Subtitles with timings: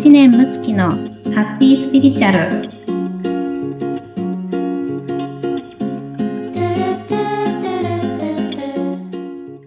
[0.00, 2.62] 知念睦月のハッピースピリチュアル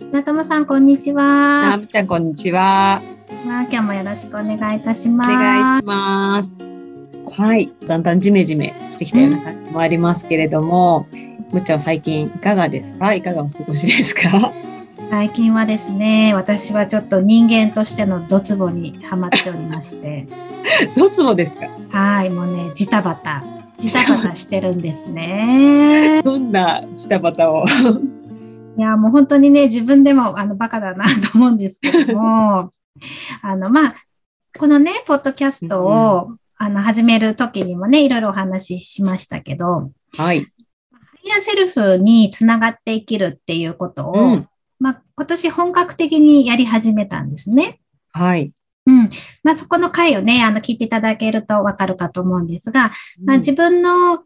[0.07, 2.99] 村友さんこんにちはあみちゃん、こんにちは。
[3.45, 6.65] まあ今日もよろしくお願いいたしますお願いします。
[7.37, 7.71] はい。
[7.85, 11.05] だんだんジメジメしてきたような感じもありますけれども、
[11.51, 13.13] むっちゃんは最近いかがですか？
[13.13, 14.51] いかがお過ごしですか？
[15.13, 20.25] 最近はですね私はちょっと人間としてのドツボにはまっておりまして。
[20.97, 21.67] ドツボですか？
[21.91, 23.43] はいもうねジタバタ。
[23.77, 26.19] ジタバタしてるんですね。
[26.25, 27.63] どんなジタバタを？
[28.75, 32.71] いやもう本当にね自分でもあのバカだなと思うんですけども。
[33.43, 33.95] あのまあ
[34.57, 39.91] このねポッドキャストを、あの始める時にもねいろいろお話ししましたけど。
[40.17, 40.39] はい。
[40.39, 40.43] ハ
[41.23, 44.47] イヤーセルフにつながって生きるっていうことを、うん。
[44.83, 47.79] まあ、今年本格的にやり始めたんですね。
[48.11, 48.51] はい。
[48.85, 49.09] うん。
[49.41, 52.91] まあ、そこの回をね、あの、聞いていただけるとわかるかと思うんですが、
[53.23, 54.25] まあ、自分の考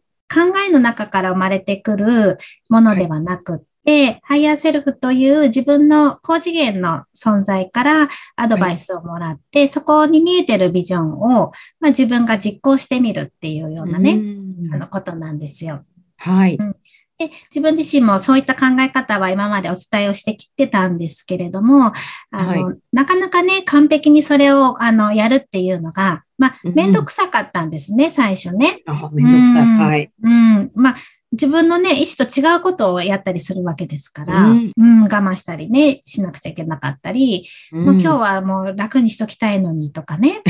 [0.67, 15.85] えの中から生まれてくるものではなくって、ハイヤーセルフという自分の高次元の存在からアドバイスをもらって、そこに見えてるビジョンを、まあ、自分が実行してみるっていうようなね、うんあのことなんですよ。
[16.17, 16.57] はい。
[17.17, 21.91] で、自分自身もそういった考え方は今までお伝えをしてきてたんですけれども、
[22.31, 28.81] あの、はなかなかね、完璧にそれを、あの、やるっていうのが、まあうん、めんどくさかったんですね、最初ね。
[28.85, 29.63] あ、めんどくさい。
[29.63, 30.11] うんはい。
[30.21, 30.71] うん。
[30.75, 30.95] まあ、
[31.31, 40.41] 自分のね、意思と違うことをやったりするわけですから、ううんん、我慢したりね、しなくちゃいけなかったり、もう今日は、はもう楽にしときたいのにとかね、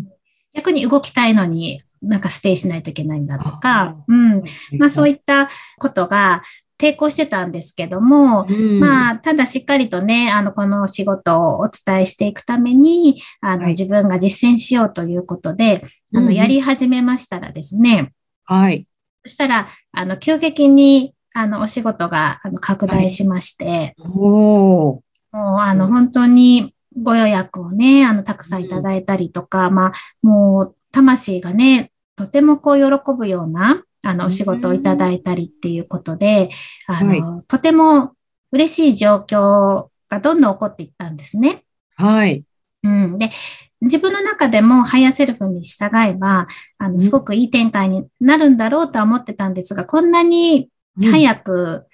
[0.54, 4.42] 逆に動きたいのになんかステイしないといけないんだとか、うん。
[4.78, 6.42] まあそういいったことが
[6.78, 13.70] 抵抗してたんですけども、うん、まあ、ただしっかりとね、あの、この仕事をお伝えしていくために、あの、はい。
[13.70, 18.12] 自分が実践しようということで、あの、うんやり始めましたらですね、
[18.44, 18.86] はい。
[19.24, 25.02] そしたら、あの、急激に、あの、お仕事が、あの、拡大しまして、おお。
[25.32, 36.50] もう、あの、本当にご予約をね、あの、たくさんいただいたりとか、まあ、もう、魂がね、とてもこう、喜ぶような、あの、お仕事をいただいたりっていうことで、
[36.86, 38.12] あの、とても
[38.52, 41.64] 嬉しい状況がどんどん起こっていったんですね。
[41.96, 42.44] はい。
[42.82, 43.18] うん。
[43.18, 43.30] で、
[43.80, 46.46] 自分の中でもハイヤーセルフに従えば、
[46.78, 51.86] あの、うんすごくいい展開になるんだろうとは思ってたんですが、こんなにうん早く、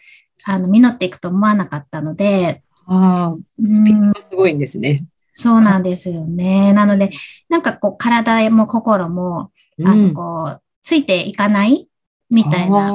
[0.44, 5.04] あの、実っていくと思わなかったので、ああ、スピードがすごいんですね。
[5.32, 6.72] そうなんですよね。
[6.72, 7.10] なので、
[7.48, 9.52] なんかこう、体も心も、
[9.86, 11.88] あの、こう、ついていかない
[12.30, 12.91] みたいな、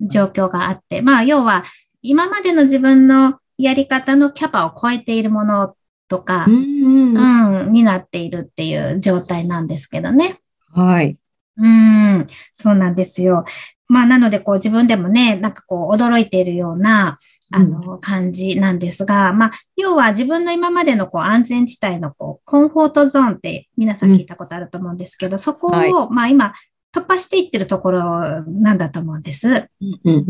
[0.00, 1.64] 状況があって、まあ、要は、
[2.02, 5.74] 今までの自分のやり方のキャパを超えているもの
[6.08, 10.38] とかうん、になっているっていう状態なんですけどね。
[10.72, 11.16] はい。
[11.56, 13.44] うん、そうなんですよ。
[13.88, 17.18] まあ、なので、こう、自分でもね、なんかこう、驚いているような、
[17.52, 26.54] あの、感じなんですが、まあ、要は自分の今までのこう、安全地帯のこう、コンフォートゾーンって皆さん聞いたことあると思うんですけど、そこを、はいまあ、今、
[26.92, 29.48] 突破していってるところなんだと思うんです。
[29.48, 30.24] うんうん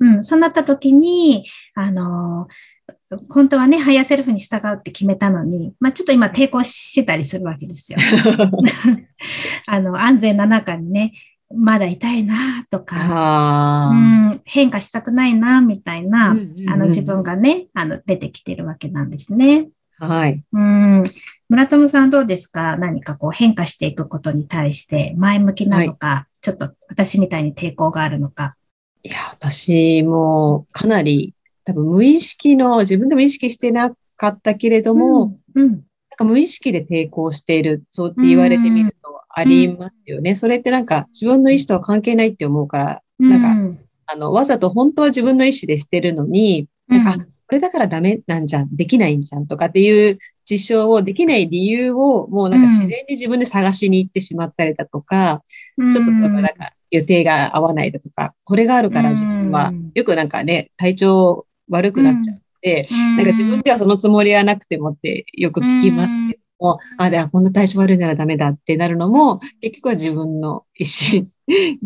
[0.00, 1.44] うんうん、そうなった時に、
[1.74, 2.48] あの、
[3.28, 7.98] 本当はね、ハイヤーセルフに従うって決めたのに、まあ、ちょっと今抵抗してたりするわけですよ。
[9.66, 11.12] あの、安全な中にね、
[11.54, 16.34] まだいたいなとか、あうん、変化したくないな、みたいな、あ。
[16.72, 19.68] あの、自分がね、あの、出てきてるわけなんですね。
[19.98, 20.42] はい。
[20.52, 21.02] うん。
[21.48, 22.76] 村友さんどうですか？
[22.76, 28.54] 何かこう変化していくことに対して前向きなのか、ちょっと私みたいに抵抗があるのか。
[29.02, 31.34] いや、私もかなり
[31.64, 35.80] 多分無意識の、自分でも意識してなかったけれども、うん、うん、なん
[36.16, 38.99] か無意識で抵抗している、そうって言われてみると
[39.32, 40.34] ありますよね。
[40.34, 43.78] それってなんか自分の意思とは関係ないって思うから、なんかうん
[44.12, 55.42] あの、わざと本当は自分の意思でしてるのに、なんか、うんあこれだからダメなんじゃん、できないんじゃんとかっていう事象をできない理由をもうなんか自然に自分で探しに行ってしまったりだとか、
[55.92, 59.70] ちょっとなんか予定が合わないだとか、これがあるから自分は。
[59.70, 59.90] うん。
[59.94, 63.16] よくなんかね、体調悪くなっちゃって、うん。
[63.16, 66.12] なんか自分ではそのつもりはなくてもってよく聞きます
[66.60, 71.22] も、あ、ではこんな体調悪いならダメだってなるのも、結局は自分の意思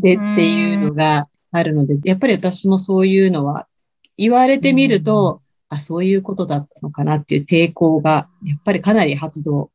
[0.02, 3.66] でっていうのがあるので、やっぱり私もそういうのは
[4.16, 9.70] 言われてみると、あ、そういうことだったのかなっていう抵抗が、やっぱりかなり発動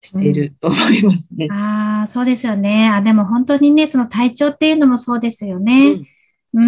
[0.00, 1.48] していると思いますね。
[1.50, 2.88] ああ、そうですよね。
[2.92, 5.94] あ、でも本当にね、その体調っていうのもそうですようね。
[5.94, 6.06] ん
[6.52, 6.62] うー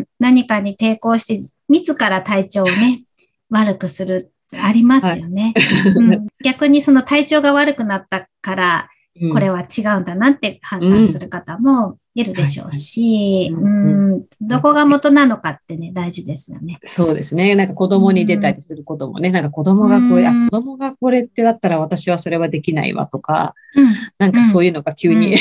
[0.00, 3.02] ん、何かに抵抗して、自ら体調をね、
[3.50, 5.54] 悪くするありますよね、
[5.96, 6.28] うん。
[6.44, 8.88] 逆にその体調が悪くなったから、
[9.32, 16.78] これは違うんだなって判断する方もいるでしょうし、うん、どこが元なのかってね、大事ですよね。
[16.86, 17.54] そうですね。
[17.54, 25.36] なんか子供に出たりすることもね、うん、なんか子供がこれ、うん、あ、子供がこれってだったら私はそれはできないわとか、うん、なんかそういうのが急に、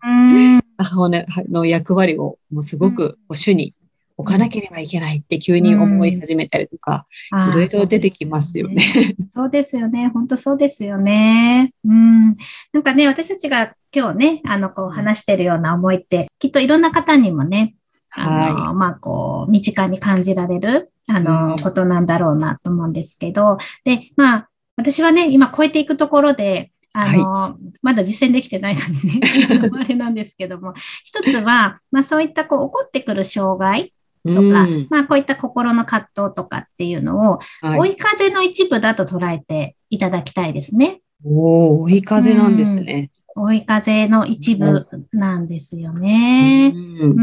[0.78, 3.72] 母親の役割をもうすごく主に
[4.16, 8.84] 置かなければいけないって急に思い始めたりとか、いろいろ出てきますよね。
[9.32, 10.08] そうですよね。
[10.08, 11.72] 本 当そうですよね。
[11.84, 12.36] うん。
[12.72, 17.74] なんかね、私たちが今日ね、あの、こう話してるような思いって、きっといろんな方にもね、
[18.10, 33.92] あの、はい、まあ、こう、身近に感じられる、あの、ことなんだろうなと思うんですけど、で、まあ、私はね、今超えていくところで、あの、はい、まだ実践できてないのにね、 あれなんですけども、一つは、まあそういったこう起こってくる障害
[34.26, 41.00] とか、うん、まあこういった心の葛藤とかっていうのを、追い風の一部だと捉えていただきたいですね。
[41.24, 43.10] お追い風なんですね。
[43.36, 46.72] 追い風の一部なんですよね。
[46.74, 47.14] うん、う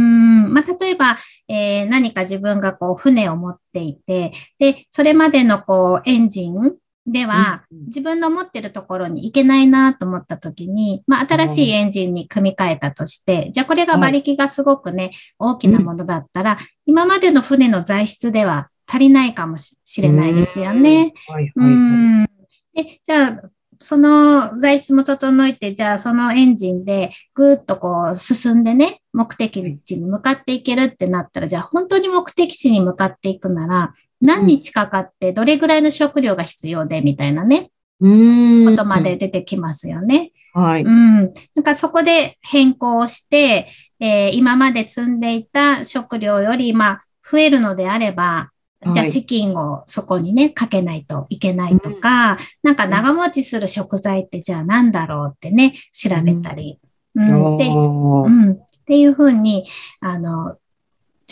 [0.49, 1.17] んまあ、例えば、
[1.47, 6.75] えー、何か自分がこう船を持っていて、で、それまでのこうエンジン
[7.07, 21.13] では、自分の持ってるところに行けないなと思った時に、まあ、新しいエンジンに組み替えたとして、じゃあこれが馬力がすごくね、大きなものだったら、今までの船の材質では足りないかもしれないですよね。
[21.55, 22.25] うん。
[22.73, 23.49] でじゃあ、
[23.79, 40.31] その材質も整えて、じゃあそのエンジンでぐーっとこう進んでね、目的地に向かっていけるってなったら、じゃあ本当に目的地に向かっていくなら、何日かかってどれぐらいの食料が必要でみたいなね、ことまで出てきますよね。
[40.53, 40.83] はい。
[40.83, 41.15] うん。
[41.55, 43.67] なんかそこで変更して、
[43.99, 48.51] えー、今まで積んでいた食料より、まあ、増えるのであれば、
[48.93, 56.79] じゃあ資金をそこにね、かけないといけないとか、うん、なんか長持ちする食材ってじゃあ何だろうってね、調べたり。
[57.13, 59.67] うん、でうん、っていうふうに、
[59.99, 60.57] あの、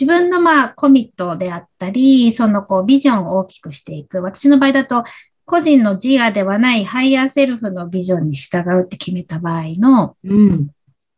[0.00, 4.22] 自分のまあコミットであったり、そのこうビジョンを大きくしていく。
[4.22, 5.04] 私の場合だと、
[5.44, 10.16] 個人の自我ではないハイヤーセルフのビジョンに従うって決めた場合の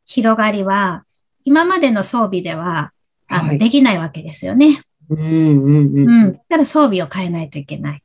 [0.07, 1.05] 広がりは、
[1.45, 2.93] 今までの装備では
[3.29, 4.81] あの、できないわけですよね。
[5.11, 6.41] うんうんうん。
[6.49, 8.03] ただ装備を変えないといけない。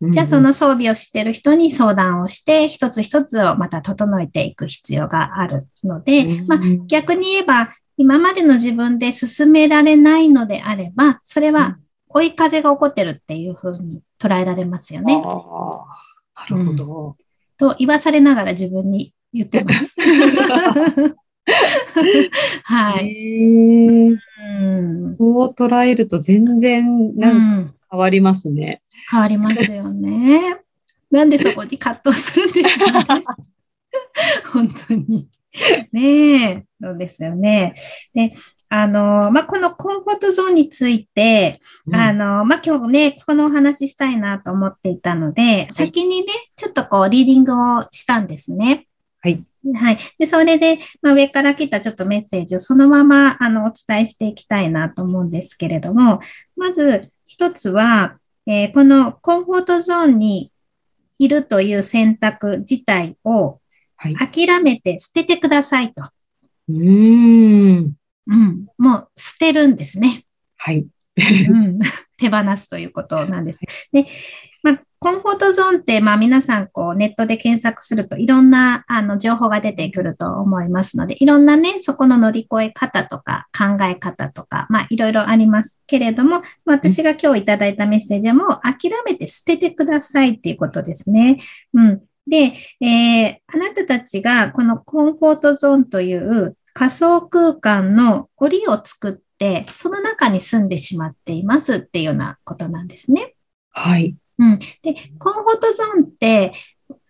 [0.00, 11.78] じゃあその装備をしている人に相談をして、一つ一つをまた整えていく必要があるので、まあ、逆に言えば、今までの自分で進められないのであれば、それは
[12.08, 15.16] 追い風が起こってるっていうふうに捉えられますよね。
[15.16, 17.14] なるほど、うん、
[17.58, 19.96] と言わされながら自分に言ってます。
[22.62, 24.16] はい。
[25.18, 28.80] そう捉えると全然なんか変わりますね。
[28.92, 30.60] うん、変わりますよね。
[31.10, 33.24] なんでそこに葛藤するんでしょうね。
[34.52, 35.28] 本当に。
[35.92, 37.74] ねえ、そうですよね。
[38.14, 38.32] で、
[38.70, 46.26] あの、まあ、このコンフォートゾーンについて、うん、あの、まあ、今日ね、このお話ししたいなと思っていたので、先にね、
[46.56, 48.86] ちょっとこう、リーディングをしたんですね。
[49.20, 49.42] はい。
[49.74, 49.98] はい。
[50.18, 56.20] で、それで、まあ、上から来たちょっとメッセージをそのまま、あの、お伝えしていきたいなと思うんですけれども、
[56.56, 60.52] まず一つは、えー、このコンフォートゾーンに
[61.18, 63.60] いるという選択自体を
[63.98, 66.02] 諦めて捨ててくださいと。
[66.68, 67.92] うん。
[68.26, 68.66] うん。
[68.78, 70.24] もう捨てるんですね。
[70.56, 70.86] はい。
[71.50, 71.78] うん、
[72.16, 73.60] 手放すということなんです。
[73.92, 74.06] で、
[74.62, 91.38] まあ、コンフォートゾーンって、まあ皆さんこうネットで検索するといろんなあの情報が出てくると思いますので、いろんなね、そこの乗り越え方とか考え方とか、まあいろいろありますけれども、私が今日いただいたメッセージはもう諦めて捨ててくださいっていうことですね。
[91.74, 92.02] うん。
[92.28, 103.34] で、えー、あなたたちがこのコンフォートゾーンという仮想空間の檻を作って、その中に住んでしまっていますっていうようなことなんですね。
[103.70, 104.14] はい。
[104.38, 104.58] うん。
[104.82, 106.52] で、コンフォートゾーンって、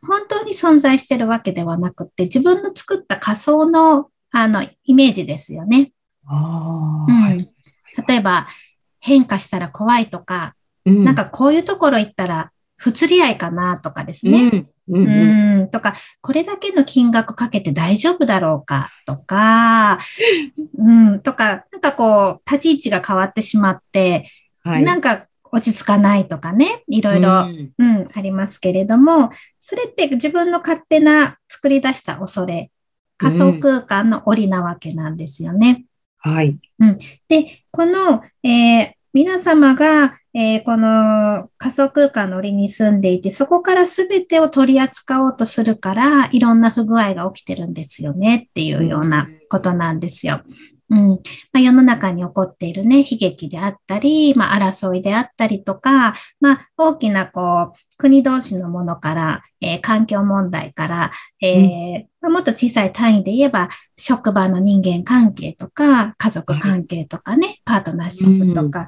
[0.07, 5.93] 本当に存在してるわけではなくて、自分の作った仮想の、あの、イメージですよね。
[6.27, 7.51] あうんはい、
[8.07, 8.49] 例えば、
[9.01, 14.51] 変化したら怖いとか、うん、なんかこういうところ行ったら、不釣り合いかなとかですね。
[14.53, 19.99] うん、うん、とか、これだけの金額かけて大丈夫だろうかとか、
[20.79, 24.29] うん、とか、なんかこう、立ち位置が変わってしまって、
[24.65, 29.31] はい、なんか落ち着かないとかね、いろいろ、うん、うん、ありますけれども、
[29.61, 32.71] それって自分の勝手な作り出した恐れ、
[33.17, 35.85] 仮想空間の檻なわけなんですよね。
[36.19, 36.59] はい。
[36.79, 36.99] うん。
[37.29, 50.43] で、この、えー、皆様が、えー、この仮想空間の檻に住んでいて、そこから全てを取り扱おうとするから、いろんな不具合が起きてるんですよねっていうようなことなんですよ。
[50.91, 51.09] うん。
[51.09, 51.17] ま
[51.55, 68.87] あ、世の中に起こっているね、悲劇であったり、まあ、争いであったりとか、まあ、大きなこう、国同士のものから、えー、環境問題から、えーうん、もっと小さい単位で言えば、職場の人間関係とか、家族関係とかね、パートナーシップとか、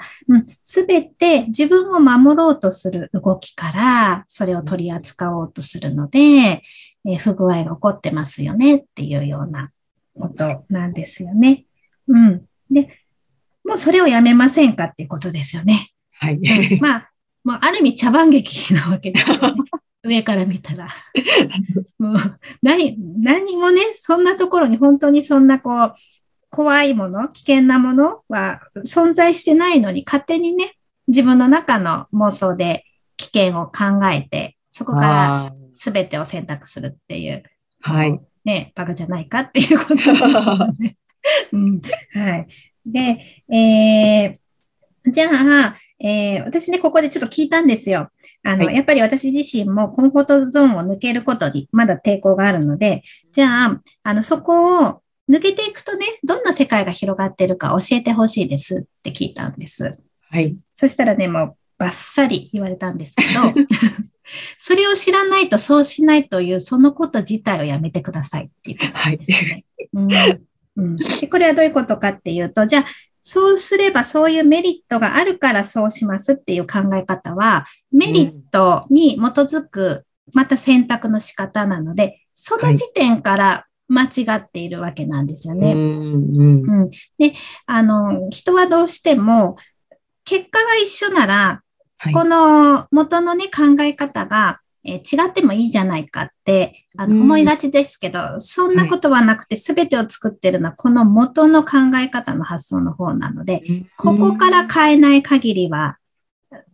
[0.62, 9.71] す、う、べ、ん、て自分を守ろうとする動きから、それを取り扱おうとするので、えー、不具合が起こってますよねっていうような
[10.19, 11.66] ことなんですよね。
[12.10, 12.46] うん。
[12.70, 12.88] で、
[13.64, 15.88] もうそれをやめませんかっていうことですよね。
[16.18, 16.34] はい。
[16.34, 17.10] うん、まあ、
[17.44, 19.54] もうある意味茶番劇なわけですよね。
[20.02, 20.88] 上から見たら。
[21.98, 25.94] もう何、何もね、そんなところに本当にそんなこう、
[26.48, 30.72] 怖いもの、危険なものは存在してないのに、勝手にね、
[31.06, 32.84] 自分の中の妄想で
[33.16, 37.42] 危険を考えて、そこから全てを選択するっていう。
[37.80, 38.20] はい。
[38.44, 40.94] ね、バカじゃないかっていうことですね。
[41.52, 41.80] うん、
[42.14, 42.46] はい。
[42.86, 43.00] で、
[43.54, 48.10] えー、じゃあ、えー、私ね、ここでちょっと聞いたんですよ。
[48.42, 59.98] あの、はい、やっぱり私自身もコンフォートゾーンを抜けることにまだ抵抗があるので、じゃあ、あの、そこを抜けていくとね、どんな世界が広がってるか教えてほしいですって聞いたんです。
[60.30, 60.56] はい。
[60.74, 63.52] そしたらね、もうバッサリ言われたんですけど、
[64.58, 69.50] それを知らないとそうしないという、そのこと自体をやめてくださいっていうことですね。
[69.52, 70.00] はい、う
[70.36, 70.50] ん
[70.80, 72.84] うん、でこれはどういうことかっていうと、じゃあ、
[73.22, 85.72] そうすればそういうメリットがあるからそうしますっていう考え方は、メリットに基づく、また選択の仕方なので、その時点から間違っているわけなんですよね。
[85.72, 87.34] うん、で、
[87.66, 89.56] あの、人はどうしても、
[90.25, 91.62] 結果が一緒なら、
[92.14, 103.62] この元のね、考え方がえー、違ってもいいじゃないかってあの思いがちですけど、そんなことはなくて、すべてを作ってるのはこの元の考え方の発想の方なので、
[103.96, 105.99] ここから変えない限りは、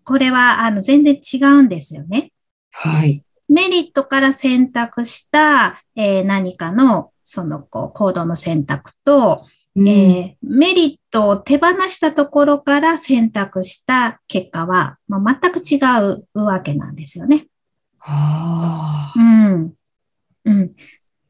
[0.04, 2.32] これはあの全然違うんですよね。
[2.70, 3.22] はい。
[3.48, 9.44] メリットから選択した、えー、何かのそのこう行動の選択と、
[9.76, 15.78] えー、メリットを手放したところから選択した結果は、まあ、全く違
[16.34, 17.46] うわけなんですよね。
[18.06, 19.74] あうん。
[20.44, 20.76] うん。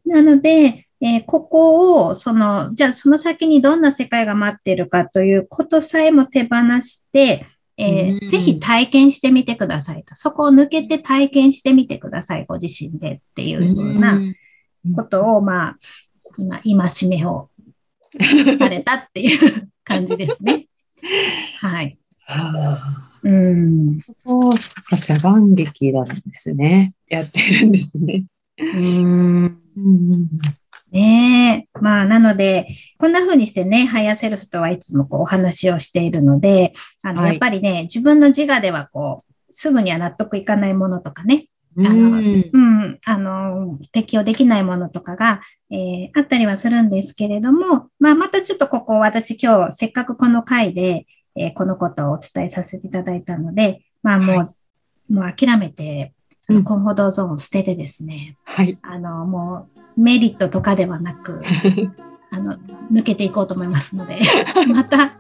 [0.05, 7.47] なので、えー、ここを、その、じゃあその先にどんな世界が待っているかということさえも手放して、
[7.79, 10.15] えー、ぜひ体験してみてくださいと。
[10.15, 14.19] そこを抜けて体験してみてください、ご自身でっていうような
[14.95, 15.77] ことを、まあ、
[16.65, 17.51] 今、戒めを
[18.59, 20.67] されたっていう感じですね。
[21.61, 21.99] はい。
[23.23, 24.01] うん。
[25.01, 26.95] 茶番劇なんですね。
[27.09, 28.25] やってるんですね。
[28.59, 29.59] うん。
[30.91, 31.79] ねえ。
[31.81, 32.67] まあ、なので、
[32.99, 36.73] こんな風にしてね、ハイヤーセルフとはいつもこうお話をしているので、
[37.03, 41.49] あの、はい、やっぱりね、自分の自我ではこう、すぐには納得いかないものとかね、
[41.79, 54.49] あの、うん、あの、適用できないものとかが、えー、あったりはするんですけれども、まあ、またちょっとここ、私今日、せっかくこの回で、えー、このことをお伝えさせていただいたので、まあもう、は
[55.11, 56.13] い、もう諦めて、
[56.65, 58.79] コンフォートゾーンを捨ててですね、はい。
[58.83, 61.43] あの、もうメリットとかではなく、
[62.31, 62.55] あの、
[62.93, 64.21] 抜けていこうと思いますので、
[64.73, 65.15] また、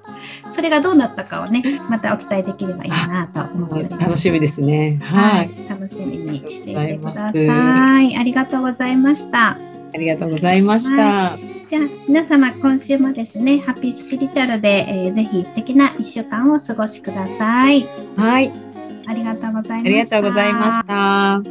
[0.52, 4.04] それがどうなったかをね、またお伝えできればいいなと思っております。
[4.04, 5.00] 楽しみですね。
[5.02, 5.50] はい。
[5.68, 8.16] 楽しみにしていてください。
[8.16, 9.48] ありがとうございました。
[9.48, 9.58] あ
[9.98, 11.32] りがとうございました。
[11.32, 17.88] はいじゃあ皆様今週もですね、ハッピースピリチュアルで、えー、ぜひ素敵な1週間をお過ごしください。
[18.16, 18.65] はい。
[19.06, 19.88] ありがとうございました。
[19.88, 21.42] ありがとうございました。